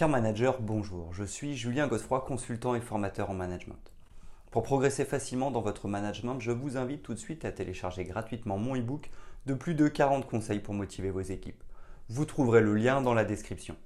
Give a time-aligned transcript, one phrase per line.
[0.00, 1.12] Cher manager, bonjour.
[1.12, 3.92] Je suis Julien Godefroy, consultant et formateur en management.
[4.50, 8.56] Pour progresser facilement dans votre management, je vous invite tout de suite à télécharger gratuitement
[8.56, 9.10] mon e-book
[9.44, 11.62] de plus de 40 conseils pour motiver vos équipes.
[12.08, 13.76] Vous trouverez le lien dans la description.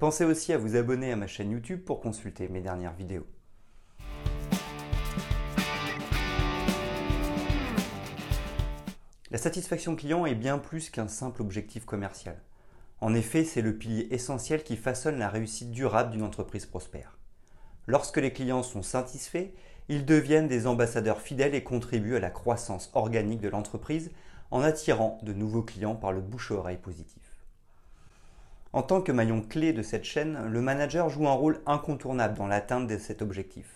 [0.00, 3.28] Pensez aussi à vous abonner à ma chaîne YouTube pour consulter mes dernières vidéos.
[9.30, 12.36] La satisfaction client est bien plus qu'un simple objectif commercial.
[13.00, 17.18] En effet, c'est le pilier essentiel qui façonne la réussite durable d'une entreprise prospère.
[17.86, 19.48] Lorsque les clients sont satisfaits,
[19.88, 24.10] ils deviennent des ambassadeurs fidèles et contribuent à la croissance organique de l'entreprise
[24.50, 27.22] en attirant de nouveaux clients par le bouche-oreille positif.
[28.72, 32.46] En tant que maillon clé de cette chaîne, le manager joue un rôle incontournable dans
[32.46, 33.66] l'atteinte de cet objectif.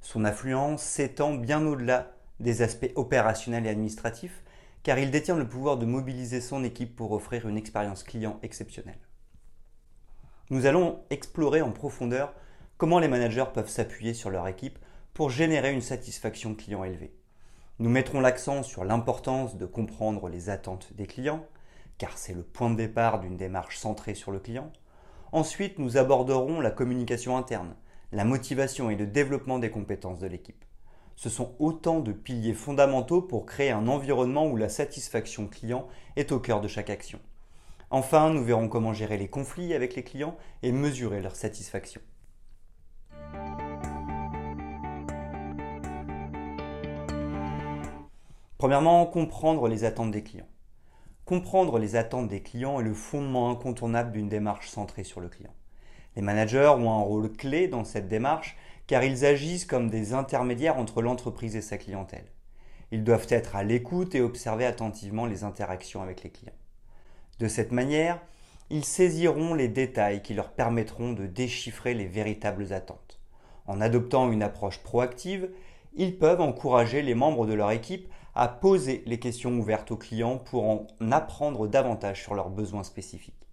[0.00, 4.42] Son influence s'étend bien au-delà des aspects opérationnels et administratifs
[4.84, 9.00] car il détient le pouvoir de mobiliser son équipe pour offrir une expérience client exceptionnelle.
[10.50, 12.34] Nous allons explorer en profondeur
[12.76, 14.78] comment les managers peuvent s'appuyer sur leur équipe
[15.14, 17.16] pour générer une satisfaction client élevée.
[17.78, 21.46] Nous mettrons l'accent sur l'importance de comprendre les attentes des clients,
[21.96, 24.70] car c'est le point de départ d'une démarche centrée sur le client.
[25.32, 27.74] Ensuite, nous aborderons la communication interne,
[28.12, 30.64] la motivation et le développement des compétences de l'équipe.
[31.16, 36.32] Ce sont autant de piliers fondamentaux pour créer un environnement où la satisfaction client est
[36.32, 37.20] au cœur de chaque action.
[37.90, 42.00] Enfin, nous verrons comment gérer les conflits avec les clients et mesurer leur satisfaction.
[48.58, 50.48] Premièrement, comprendre les attentes des clients.
[51.24, 55.54] Comprendre les attentes des clients est le fondement incontournable d'une démarche centrée sur le client.
[56.16, 60.78] Les managers ont un rôle clé dans cette démarche car ils agissent comme des intermédiaires
[60.78, 62.26] entre l'entreprise et sa clientèle.
[62.90, 66.52] Ils doivent être à l'écoute et observer attentivement les interactions avec les clients.
[67.40, 68.20] De cette manière,
[68.70, 73.20] ils saisiront les détails qui leur permettront de déchiffrer les véritables attentes.
[73.66, 75.50] En adoptant une approche proactive,
[75.94, 80.38] ils peuvent encourager les membres de leur équipe à poser les questions ouvertes aux clients
[80.38, 83.43] pour en apprendre davantage sur leurs besoins spécifiques.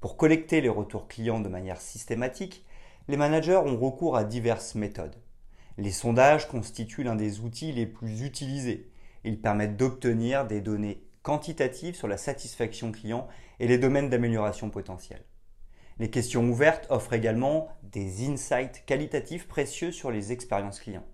[0.00, 2.64] Pour collecter les retours clients de manière systématique,
[3.08, 5.16] les managers ont recours à diverses méthodes.
[5.76, 8.92] Les sondages constituent l'un des outils les plus utilisés.
[9.24, 13.26] Ils permettent d'obtenir des données quantitatives sur la satisfaction client
[13.58, 15.24] et les domaines d'amélioration potentiels.
[15.98, 21.06] Les questions ouvertes offrent également des insights qualitatifs précieux sur les expériences clients.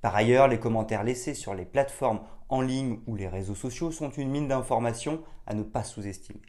[0.00, 4.10] Par ailleurs, les commentaires laissés sur les plateformes en ligne ou les réseaux sociaux sont
[4.10, 6.42] une mine d'informations à ne pas sous-estimer.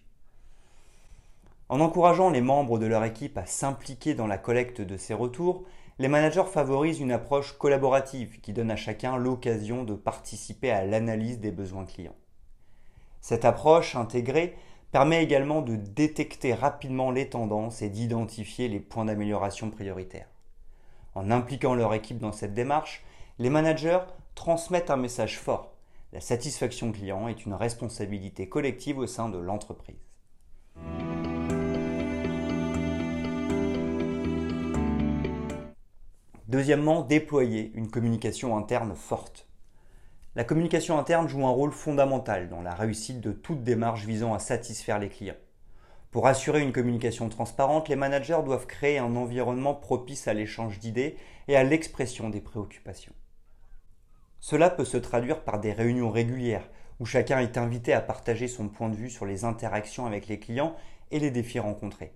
[1.73, 5.63] En encourageant les membres de leur équipe à s'impliquer dans la collecte de ces retours,
[5.97, 11.39] les managers favorisent une approche collaborative qui donne à chacun l'occasion de participer à l'analyse
[11.39, 12.15] des besoins clients.
[13.21, 14.55] Cette approche intégrée
[14.91, 20.29] permet également de détecter rapidement les tendances et d'identifier les points d'amélioration prioritaires.
[21.15, 23.03] En impliquant leur équipe dans cette démarche,
[23.39, 24.01] les managers
[24.35, 25.73] transmettent un message fort.
[26.11, 29.97] La satisfaction client est une responsabilité collective au sein de l'entreprise.
[36.53, 39.47] Deuxièmement, déployer une communication interne forte.
[40.35, 44.37] La communication interne joue un rôle fondamental dans la réussite de toute démarche visant à
[44.37, 45.33] satisfaire les clients.
[46.11, 51.17] Pour assurer une communication transparente, les managers doivent créer un environnement propice à l'échange d'idées
[51.47, 53.13] et à l'expression des préoccupations.
[54.39, 58.67] Cela peut se traduire par des réunions régulières où chacun est invité à partager son
[58.67, 60.75] point de vue sur les interactions avec les clients
[61.09, 62.13] et les défis rencontrés.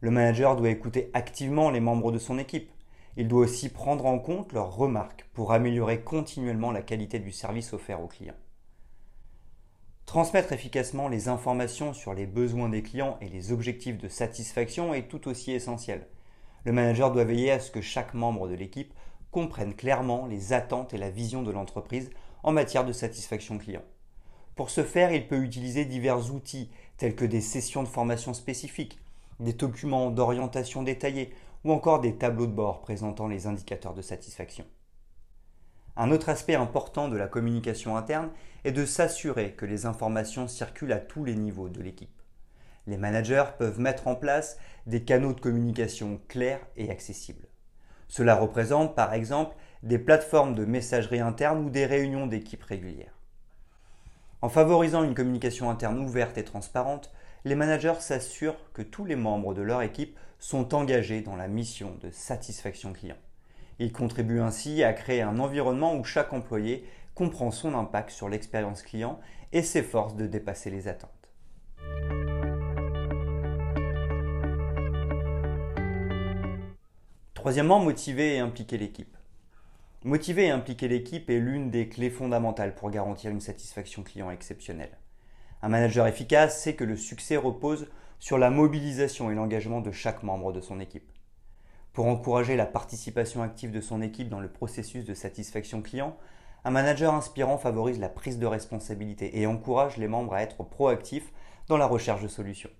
[0.00, 2.70] Le manager doit écouter activement les membres de son équipe
[3.16, 7.72] il doit aussi prendre en compte leurs remarques pour améliorer continuellement la qualité du service
[7.72, 8.34] offert aux clients.
[10.06, 15.08] Transmettre efficacement les informations sur les besoins des clients et les objectifs de satisfaction est
[15.08, 16.06] tout aussi essentiel.
[16.64, 18.94] Le manager doit veiller à ce que chaque membre de l'équipe
[19.30, 22.10] comprenne clairement les attentes et la vision de l'entreprise
[22.42, 23.82] en matière de satisfaction client.
[24.54, 28.98] Pour ce faire, il peut utiliser divers outils tels que des sessions de formation spécifiques,
[29.40, 31.32] des documents d'orientation détaillés
[31.64, 34.64] ou encore des tableaux de bord présentant les indicateurs de satisfaction.
[35.96, 38.30] Un autre aspect important de la communication interne
[38.64, 42.22] est de s'assurer que les informations circulent à tous les niveaux de l'équipe.
[42.86, 47.48] Les managers peuvent mettre en place des canaux de communication clairs et accessibles.
[48.06, 53.18] Cela représente par exemple des plateformes de messagerie interne ou des réunions d'équipe régulières.
[54.40, 57.12] En favorisant une communication interne ouverte et transparente,
[57.44, 61.96] les managers s'assurent que tous les membres de leur équipe sont engagés dans la mission
[62.02, 63.16] de satisfaction client.
[63.78, 68.82] Ils contribuent ainsi à créer un environnement où chaque employé comprend son impact sur l'expérience
[68.82, 69.20] client
[69.52, 71.10] et s'efforce de dépasser les attentes.
[77.34, 79.16] Troisièmement, motiver et impliquer l'équipe.
[80.04, 84.96] Motiver et impliquer l'équipe est l'une des clés fondamentales pour garantir une satisfaction client exceptionnelle.
[85.62, 87.88] Un manager efficace sait que le succès repose
[88.18, 91.10] sur la mobilisation et l'engagement de chaque membre de son équipe.
[91.92, 96.16] Pour encourager la participation active de son équipe dans le processus de satisfaction client,
[96.64, 101.32] un manager inspirant favorise la prise de responsabilité et encourage les membres à être proactifs
[101.66, 102.70] dans la recherche de solutions.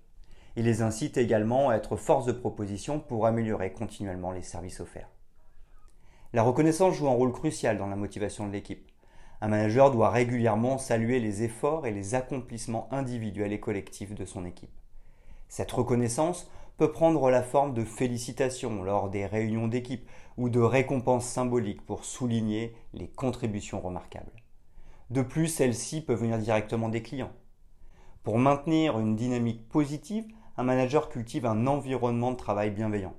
[0.55, 5.09] Il les incite également à être force de proposition pour améliorer continuellement les services offerts.
[6.33, 8.89] La reconnaissance joue un rôle crucial dans la motivation de l'équipe.
[9.41, 14.43] Un manager doit régulièrement saluer les efforts et les accomplissements individuels et collectifs de son
[14.45, 14.69] équipe.
[15.47, 20.07] Cette reconnaissance peut prendre la forme de félicitations lors des réunions d'équipe
[20.37, 24.31] ou de récompenses symboliques pour souligner les contributions remarquables.
[25.09, 27.31] De plus, celles-ci peuvent venir directement des clients.
[28.23, 30.25] Pour maintenir une dynamique positive,
[30.57, 33.15] un manager cultive un environnement de travail bienveillant.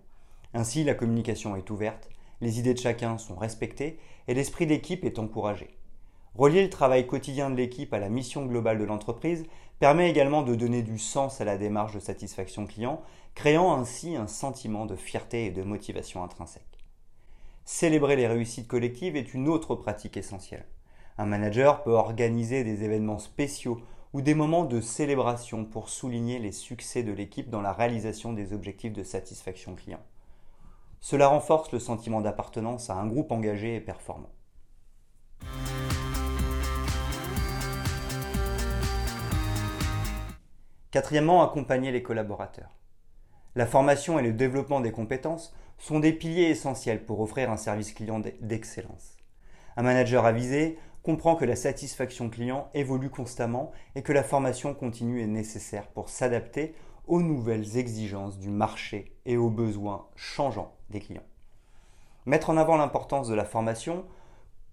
[0.52, 5.18] Ainsi, la communication est ouverte, les idées de chacun sont respectées et l'esprit d'équipe est
[5.18, 5.79] encouragé.
[6.36, 9.44] Relier le travail quotidien de l'équipe à la mission globale de l'entreprise
[9.80, 13.02] permet également de donner du sens à la démarche de satisfaction client,
[13.34, 16.62] créant ainsi un sentiment de fierté et de motivation intrinsèque.
[17.64, 20.66] Célébrer les réussites collectives est une autre pratique essentielle.
[21.18, 23.80] Un manager peut organiser des événements spéciaux
[24.12, 28.52] ou des moments de célébration pour souligner les succès de l'équipe dans la réalisation des
[28.52, 30.00] objectifs de satisfaction client.
[31.00, 34.30] Cela renforce le sentiment d'appartenance à un groupe engagé et performant.
[40.90, 42.76] Quatrièmement, accompagner les collaborateurs.
[43.54, 47.92] La formation et le développement des compétences sont des piliers essentiels pour offrir un service
[47.92, 49.16] client d'excellence.
[49.76, 55.22] Un manager avisé comprend que la satisfaction client évolue constamment et que la formation continue
[55.22, 56.74] est nécessaire pour s'adapter
[57.06, 61.22] aux nouvelles exigences du marché et aux besoins changeants des clients.
[62.26, 64.04] Mettre en avant l'importance de la formation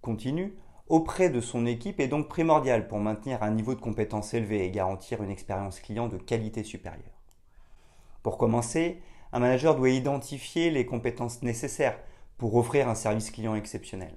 [0.01, 0.55] continue
[0.89, 4.71] auprès de son équipe est donc primordial pour maintenir un niveau de compétence élevé et
[4.71, 7.03] garantir une expérience client de qualité supérieure.
[8.23, 9.01] Pour commencer,
[9.33, 11.99] un manager doit identifier les compétences nécessaires
[12.37, 14.13] pour offrir un service client exceptionnel.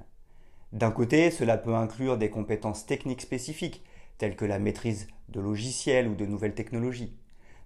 [0.72, 3.84] D'un côté, cela peut inclure des compétences techniques spécifiques,
[4.18, 7.16] telles que la maîtrise de logiciels ou de nouvelles technologies.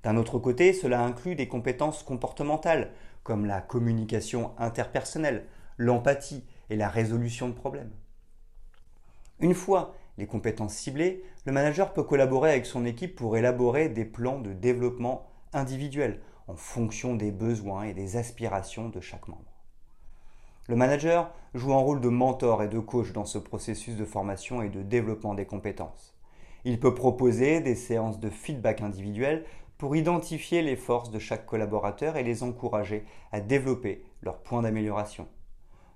[0.02, 2.92] D'un autre côté, cela inclut des compétences comportementales,
[3.22, 5.46] comme la communication interpersonnelle,
[5.76, 7.90] l'empathie et la résolution de problèmes.
[9.40, 14.04] Une fois les compétences ciblées, le manager peut collaborer avec son équipe pour élaborer des
[14.04, 19.52] plans de développement individuels en fonction des besoins et des aspirations de chaque membre.
[20.68, 24.62] Le manager joue un rôle de mentor et de coach dans ce processus de formation
[24.62, 26.14] et de développement des compétences.
[26.64, 29.44] Il peut proposer des séances de feedback individuel
[29.76, 35.28] pour identifier les forces de chaque collaborateur et les encourager à développer leurs points d'amélioration.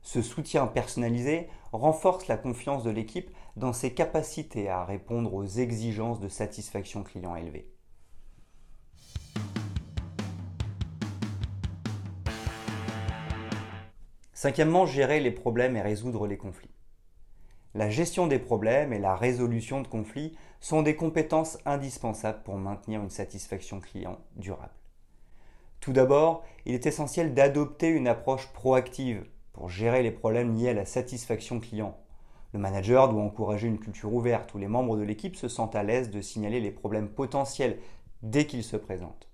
[0.03, 6.21] Ce soutien personnalisé renforce la confiance de l'équipe dans ses capacités à répondre aux exigences
[6.21, 7.71] de satisfaction client élevées.
[14.33, 16.71] Cinquièmement, gérer les problèmes et résoudre les conflits.
[17.75, 23.03] La gestion des problèmes et la résolution de conflits sont des compétences indispensables pour maintenir
[23.03, 24.73] une satisfaction client durable.
[25.81, 29.25] Tout d'abord, il est essentiel d'adopter une approche proactive
[29.59, 31.97] pour gérer les problèmes liés à la satisfaction client.
[32.53, 35.83] Le manager doit encourager une culture ouverte où les membres de l'équipe se sentent à
[35.83, 37.77] l'aise de signaler les problèmes potentiels
[38.23, 39.29] dès qu'ils se présentent.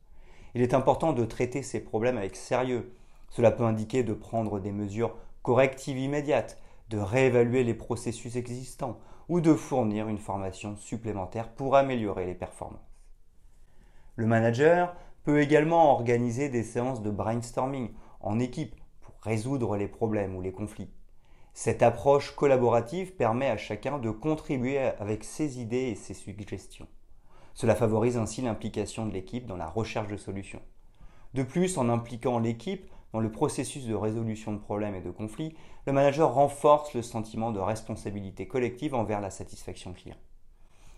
[0.54, 2.94] Il est important de traiter ces problèmes avec sérieux.
[3.28, 9.42] Cela peut indiquer de prendre des mesures correctives immédiates, de réévaluer les processus existants ou
[9.42, 12.80] de fournir une formation supplémentaire pour améliorer les performances.
[14.16, 17.90] Le manager peut également organiser des séances de brainstorming
[18.20, 18.74] en équipe
[19.24, 20.90] résoudre les problèmes ou les conflits.
[21.54, 26.88] Cette approche collaborative permet à chacun de contribuer avec ses idées et ses suggestions.
[27.54, 30.60] Cela favorise ainsi l'implication de l'équipe dans la recherche de solutions.
[31.32, 35.54] De plus, en impliquant l'équipe dans le processus de résolution de problèmes et de conflits,
[35.86, 40.16] le manager renforce le sentiment de responsabilité collective envers la satisfaction client.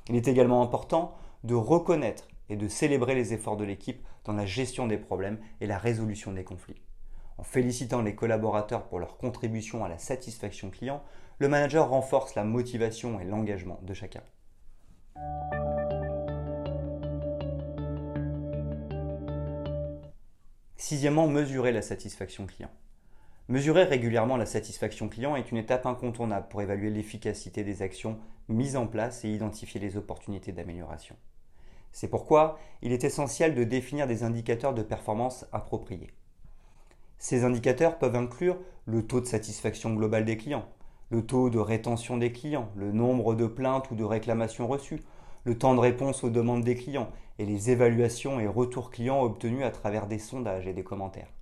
[0.08, 1.14] Il est également important
[1.44, 5.66] de reconnaître et de célébrer les efforts de l'équipe dans la gestion des problèmes et
[5.66, 6.80] la résolution des conflits.
[7.38, 11.02] En félicitant les collaborateurs pour leur contribution à la satisfaction client,
[11.38, 14.22] le manager renforce la motivation et l'engagement de chacun.
[20.76, 22.70] Sixièmement, mesurer la satisfaction client.
[23.48, 28.76] Mesurer régulièrement la satisfaction client est une étape incontournable pour évaluer l'efficacité des actions mises
[28.76, 31.16] en place et identifier les opportunités d'amélioration.
[31.92, 36.12] C'est pourquoi il est essentiel de définir des indicateurs de performance appropriés.
[37.18, 40.66] Ces indicateurs peuvent inclure le taux de satisfaction globale des clients,
[41.10, 45.02] le taux de rétention des clients, le nombre de plaintes ou de réclamations reçues,
[45.44, 49.64] le temps de réponse aux demandes des clients et les évaluations et retours clients obtenus
[49.64, 51.32] à travers des sondages et des commentaires.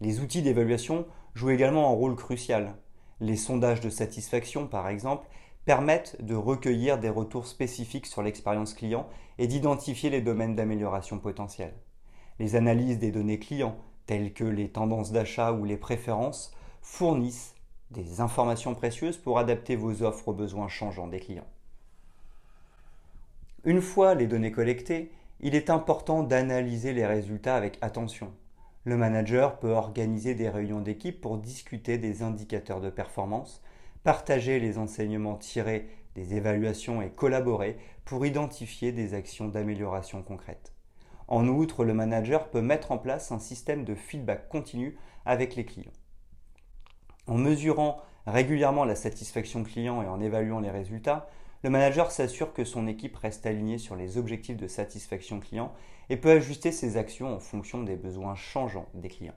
[0.00, 2.74] Les outils d'évaluation jouent également un rôle crucial.
[3.20, 5.26] Les sondages de satisfaction, par exemple,
[5.64, 11.74] permettent de recueillir des retours spécifiques sur l'expérience client et d'identifier les domaines d'amélioration potentiels.
[12.38, 13.76] Les analyses des données clients,
[14.06, 17.54] telles que les tendances d'achat ou les préférences, fournissent
[17.90, 21.46] des informations précieuses pour adapter vos offres aux besoins changeants des clients.
[23.64, 28.32] Une fois les données collectées, il est important d'analyser les résultats avec attention.
[28.84, 33.62] Le manager peut organiser des réunions d'équipe pour discuter des indicateurs de performance,
[34.02, 40.73] partager les enseignements tirés des évaluations et collaborer pour identifier des actions d'amélioration concrètes.
[41.34, 45.64] En outre, le manager peut mettre en place un système de feedback continu avec les
[45.64, 45.90] clients.
[47.26, 51.28] En mesurant régulièrement la satisfaction client et en évaluant les résultats,
[51.64, 55.72] le manager s'assure que son équipe reste alignée sur les objectifs de satisfaction client
[56.08, 59.34] et peut ajuster ses actions en fonction des besoins changeants des clients.